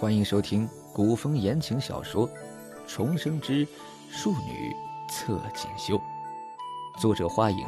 [0.00, 2.26] 欢迎收听古风言情小说
[2.88, 3.68] 《重生之
[4.08, 4.74] 庶女
[5.10, 5.98] 侧锦绣》，
[6.98, 7.66] 作者：花影，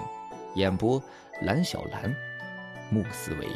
[0.54, 0.98] 演播：
[1.42, 2.10] 蓝小兰、
[2.90, 3.46] 穆思维。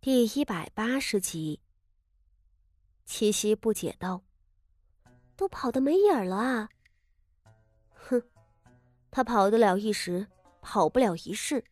[0.00, 1.60] 第一百八十集，
[3.04, 4.24] 七夕不解道
[5.38, 6.68] ：“都跑得没影儿了啊！”
[7.94, 8.20] 哼，
[9.12, 10.26] 他跑得了一时，
[10.60, 11.62] 跑不了一世。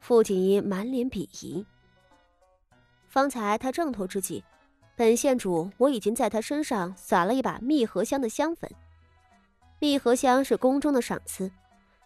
[0.00, 1.66] 傅锦衣满脸鄙夷。
[3.12, 4.42] 方才他正头之际，
[4.96, 8.70] 本县主我已经在他身上撒了一把蜜合香的香粉。
[9.80, 11.52] 蜜合香是宫中的赏赐，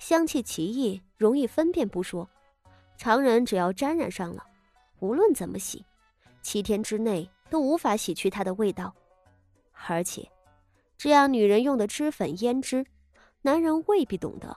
[0.00, 2.28] 香气奇异，容易分辨不说，
[2.96, 4.42] 常人只要沾染上了，
[4.98, 5.84] 无论怎么洗，
[6.42, 8.92] 七天之内都无法洗去它的味道。
[9.86, 10.28] 而且，
[10.98, 12.84] 这样女人用的脂粉胭脂，
[13.42, 14.56] 男人未必懂得，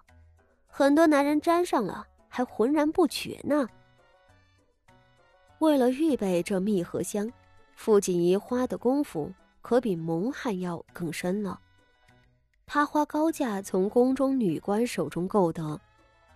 [0.66, 3.70] 很多男人沾上了还浑然不觉呢。
[5.60, 7.32] 为了预备这蜜合香，
[7.76, 11.60] 傅锦仪花的功夫可比蒙汗药更深了。
[12.66, 15.80] 他花高价从宫中女官手中购得，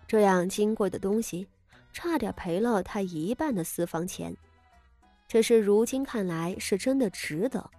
[0.08, 1.48] 这样金贵的东西，
[1.94, 4.36] 差点赔了他一半的私房钱。
[5.28, 7.70] 只是如今看来是真的值得。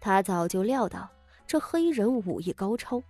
[0.00, 1.08] 他早就料到
[1.46, 3.02] 这黑人武艺高超，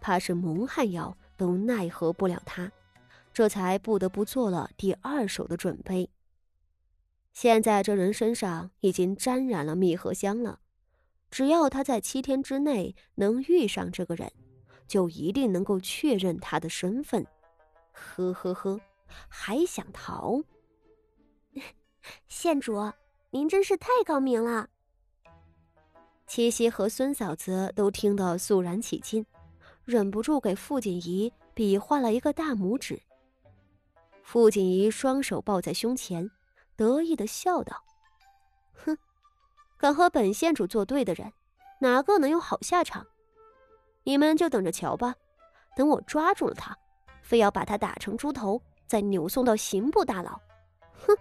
[0.00, 2.70] 怕是蒙汗药都奈何不了他，
[3.32, 6.08] 这才不得不做了第二手的准备。
[7.36, 10.58] 现在这人身上已经沾染了蜜合香了，
[11.30, 14.32] 只要他在七天之内能遇上这个人，
[14.88, 17.26] 就一定能够确认他的身份。
[17.92, 18.80] 呵呵呵，
[19.28, 20.42] 还想逃？
[22.26, 22.90] 县主，
[23.28, 24.70] 您真是太高明了。
[26.26, 29.26] 七夕和孙嫂子都听得肃然起敬，
[29.84, 32.98] 忍不住给傅锦仪比划了一个大拇指。
[34.22, 36.30] 傅锦仪双手抱在胸前。
[36.76, 37.82] 得意的笑道
[38.74, 38.96] ：“哼，
[39.78, 41.32] 敢和本县主作对的人，
[41.80, 43.06] 哪个能有好下场？
[44.04, 45.14] 你们就等着瞧吧。
[45.74, 46.76] 等我抓住了他，
[47.22, 50.38] 非要把他打成猪头，再扭送到刑部大牢。”
[50.92, 51.16] 哼。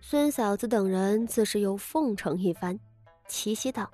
[0.00, 2.78] 孙嫂子等人自是又奉承一番。
[3.26, 3.90] 齐夕道：“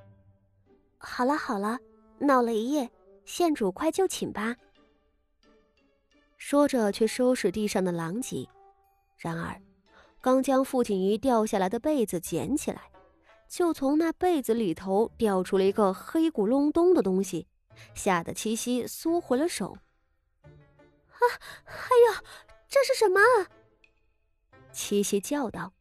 [0.98, 1.78] 好了好了，
[2.18, 2.90] 闹了一夜，
[3.24, 4.54] 县主快就寝吧。”
[6.36, 8.46] 说着，却收拾地上的狼藉。
[9.16, 9.58] 然而。
[10.22, 12.92] 刚将傅锦仪掉下来的被子捡起来，
[13.48, 17.48] 就从那被子里头掉出了一个黑咕隆咚的东西，
[17.92, 19.76] 吓得七夕缩回了手。
[20.44, 21.20] 啊！
[21.64, 21.74] 哎
[22.08, 22.22] 呀，
[22.68, 23.20] 这是什么？
[24.72, 25.72] 七夕叫道。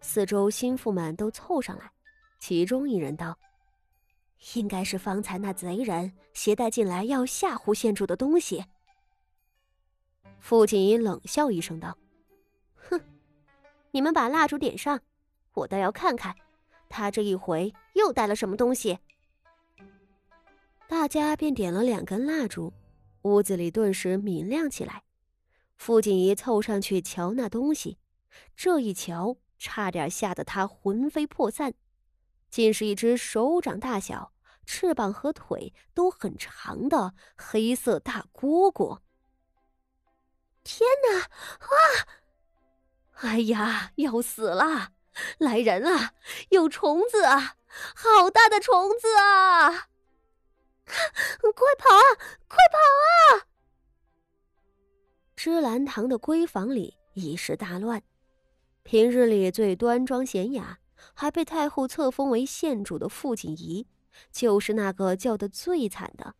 [0.00, 1.90] 四周心腹们都凑上来，
[2.38, 3.36] 其中一人道
[4.54, 8.64] ：“应该是方才那贼人携带进来要吓唬县主的东西。”
[10.38, 11.98] 傅锦仪冷笑一声道。
[13.90, 15.00] 你们把蜡烛点上，
[15.54, 16.34] 我倒要看看，
[16.88, 18.98] 他这一回又带了什么东西。
[20.88, 22.72] 大家便点了两根蜡烛，
[23.22, 25.02] 屋子里顿时明亮起来。
[25.76, 27.98] 傅锦仪凑上去瞧那东西，
[28.54, 31.74] 这一瞧，差点吓得他魂飞魄散，
[32.50, 34.32] 竟是一只手掌大小、
[34.64, 39.00] 翅膀和腿都很长的黑色大蝈蝈。
[40.62, 41.20] 天哪！
[41.20, 42.08] 啊！
[43.20, 44.92] 哎呀，要死了！
[45.38, 46.12] 来人啊，
[46.50, 47.56] 有虫子啊，
[47.94, 49.70] 好大的虫子啊！
[50.86, 52.04] 快跑啊，
[52.46, 52.78] 快跑
[53.38, 53.48] 啊！
[55.34, 58.02] 芝兰堂的闺房里一时大乱。
[58.82, 60.78] 平日里最端庄娴雅，
[61.14, 63.86] 还被太后册封为县主的傅锦仪，
[64.30, 66.34] 就是那个叫的最惨的。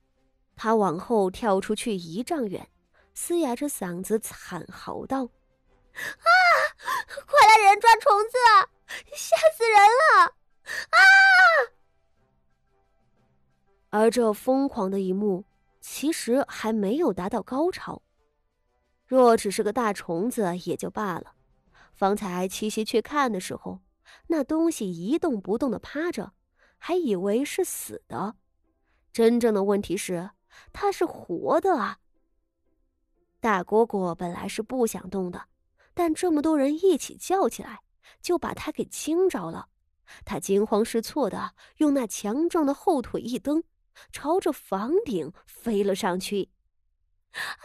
[0.54, 2.68] 他往后跳出去一丈远，
[3.14, 5.24] 嘶哑着嗓子惨嚎道。
[5.94, 6.28] 啊！
[7.26, 8.68] 快来人抓虫子啊！
[9.14, 10.34] 吓死人了！
[10.90, 10.98] 啊！
[13.90, 15.44] 而这疯狂的一幕，
[15.80, 18.02] 其实还没有达到高潮。
[19.06, 21.34] 若只是个大虫子也就罢了，
[21.94, 23.80] 方才七夕去看的时候，
[24.26, 26.32] 那东西一动不动的趴着，
[26.78, 28.36] 还以为是死的。
[29.12, 30.30] 真正的问题是，
[30.72, 31.98] 它是活的啊！
[33.40, 35.46] 大蝈蝈本来是不想动的。
[35.96, 37.80] 但这么多人一起叫起来，
[38.20, 39.70] 就把他给惊着了。
[40.26, 43.64] 他惊慌失措的用那强壮的后腿一蹬，
[44.12, 46.50] 朝着房顶飞了上去。
[47.32, 47.64] 啊！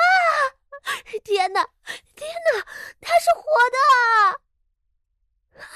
[1.25, 1.67] 天哪！
[2.15, 2.65] 天哪！
[3.01, 3.77] 他是活的！
[5.59, 5.67] 啊！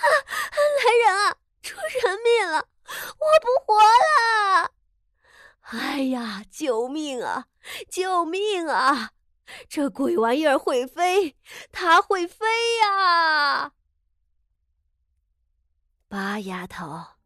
[0.78, 1.38] 来人啊！
[1.62, 2.70] 出人命了！
[2.88, 4.72] 我不活了！
[5.60, 6.46] 哎呀！
[6.50, 7.48] 救命啊！
[7.90, 9.12] 救命啊！
[9.68, 11.36] 这鬼玩意儿会飞，
[11.72, 12.46] 它会飞
[12.82, 13.74] 呀！
[16.08, 17.18] 八丫头，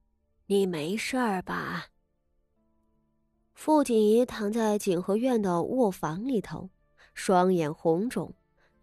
[0.48, 1.88] 你没事儿吧？
[3.54, 6.70] 傅锦仪躺在景和院的卧房里头，
[7.14, 8.34] 双眼红肿，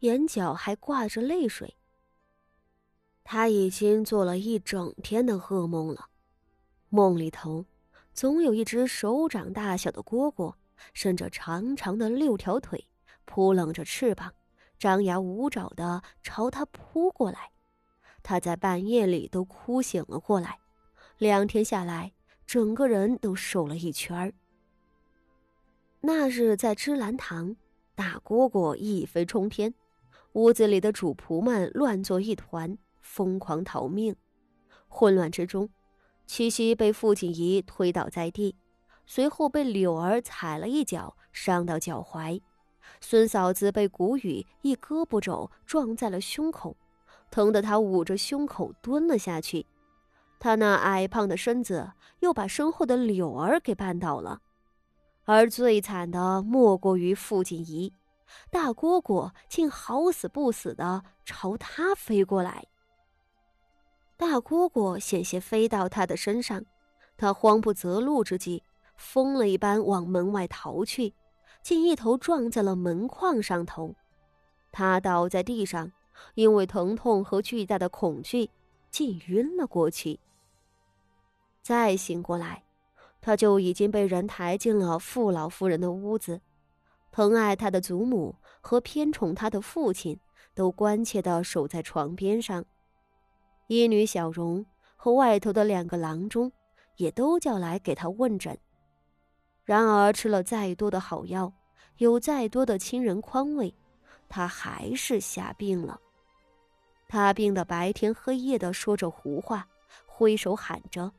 [0.00, 1.77] 眼角还挂着泪水。
[3.25, 6.11] 他已经做了一整天的噩梦了，
[6.91, 7.67] 梦里头
[8.12, 10.55] 总有一只手掌大小的蝈蝈，
[10.93, 12.87] 伸着长长的六条腿，
[13.26, 14.32] 扑棱着翅膀，
[14.78, 17.50] 张牙舞爪的朝他扑过来。
[18.23, 20.58] 他在半夜里都哭醒了过来，
[21.19, 22.12] 两天下来，
[22.46, 24.32] 整个人都瘦了一圈儿。
[26.00, 27.56] 那日在芝兰堂，
[27.94, 29.75] 大蝈蝈一飞冲天，
[30.32, 34.17] 屋子里的主仆们乱作一团，疯狂逃命。
[34.88, 35.69] 混乱之中，
[36.26, 38.56] 七夕被傅锦仪推倒在地，
[39.05, 42.40] 随后被柳儿踩了一脚，伤到脚踝。
[43.00, 46.77] 孙嫂子被谷雨一胳膊肘撞在了胸口，
[47.31, 49.67] 疼得她捂着胸口蹲了下去。
[50.38, 54.41] 她那矮胖的身子又把身后的柳儿给绊倒了。
[55.25, 57.93] 而最惨的莫过于傅锦仪，
[58.50, 62.65] 大蝈蝈竟好死不死的朝他飞过来。
[64.17, 66.65] 大蝈蝈险些飞到他的身上，
[67.17, 68.62] 他慌不择路之际，
[68.97, 71.12] 疯了一般往门外逃去，
[71.66, 73.92] 竟一头撞在了门框上头。
[74.70, 75.90] 他倒在地上，
[76.36, 78.48] 因为疼痛和巨大的恐惧，
[78.88, 80.20] 竟晕了过去。
[81.62, 82.62] 再醒过来。
[83.20, 86.40] 他就已经被人抬进了傅老夫人的屋子，
[87.10, 90.20] 疼爱他的祖母和偏宠他的父亲
[90.54, 92.64] 都关切的守在床边上，
[93.66, 94.64] 医女小荣
[94.94, 96.52] 和外头的两个郎中
[96.94, 98.56] 也都叫来给他问诊。
[99.64, 101.52] 然而吃了再多的好药，
[101.98, 103.75] 有再多的亲人宽慰，
[104.28, 106.00] 他还是吓病了。
[107.08, 109.69] 他病得白天黑夜的说着胡话，
[110.06, 111.12] 挥手喊着。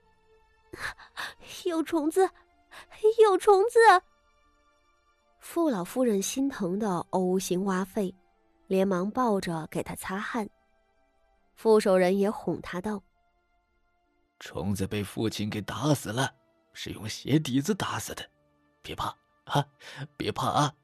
[1.65, 2.29] 有虫子，
[3.23, 3.79] 有虫子！
[5.39, 8.13] 傅老夫人心疼的呕心挖肺，
[8.67, 10.49] 连忙抱着给他擦汗。
[11.55, 13.01] 傅守仁也哄他道
[14.39, 16.35] ：“虫子被父亲给打死了，
[16.73, 18.29] 是用鞋底子打死的，
[18.81, 19.15] 别怕
[19.47, 19.67] 啊，
[20.15, 20.75] 别怕啊！”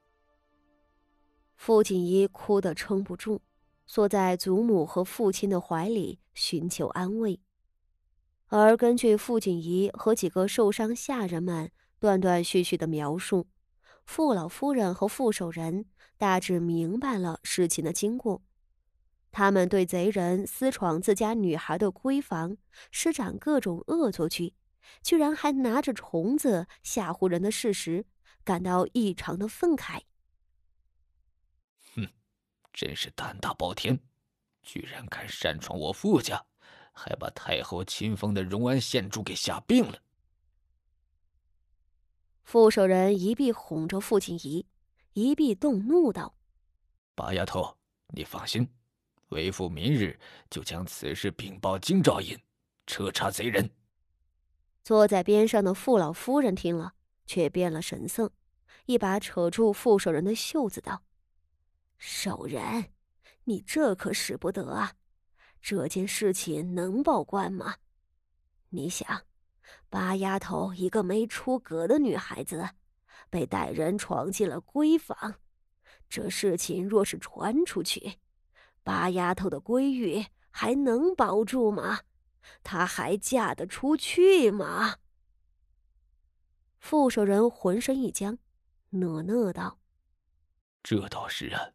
[1.56, 3.42] 傅锦衣哭得撑不住，
[3.86, 7.40] 缩在祖母和父亲的怀里寻求安慰。
[8.48, 13.48] 而根据傅锦仪和几个受伤下人们断断续续的描述，
[14.06, 15.86] 傅老夫人和傅守仁
[16.18, 18.42] 大致明白了事情的经过。
[19.32, 22.58] 他们对贼人私闯自家女孩的闺房，
[22.92, 24.54] 施展各种恶作剧，
[25.02, 28.06] 居然还拿着虫子吓唬人的事实，
[28.44, 30.02] 感到异常的愤慨。
[31.96, 32.08] 哼，
[32.72, 34.00] 真是胆大包天，
[34.62, 36.46] 居然敢擅闯我傅家！
[36.96, 39.98] 还把太后亲封的荣安县主给吓病了。
[42.44, 44.68] 傅守仁一臂哄着傅锦仪，
[45.14, 46.36] 一臂动怒道
[47.16, 47.76] ：“八丫头，
[48.10, 48.70] 你放心，
[49.30, 50.20] 为父明日
[50.52, 52.40] 就将此事禀报京兆尹，
[52.86, 53.72] 彻查贼人。”
[54.84, 56.94] 坐在边上的傅老夫人听了，
[57.26, 58.32] 却变了神色，
[58.86, 61.04] 一把扯住傅守仁的袖子道
[61.98, 62.92] ：“守仁，
[63.46, 64.94] 你这可使不得啊！”
[65.62, 67.76] 这件事情能报官吗？
[68.70, 69.24] 你想，
[69.90, 72.70] 八丫头一个没出阁的女孩子，
[73.30, 75.36] 被歹人闯进了闺房，
[76.10, 78.18] 这事情若是传出去，
[78.84, 82.02] 八丫头的闺玉还能保住吗？
[82.62, 84.98] 她还嫁得出去吗？
[86.84, 88.38] 副手人浑身一僵，
[88.90, 89.80] 讷讷道
[90.84, 91.72] ：“这倒是啊，